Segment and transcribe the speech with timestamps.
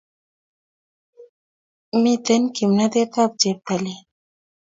[2.01, 3.99] Mitei kimnatet ab cheptailel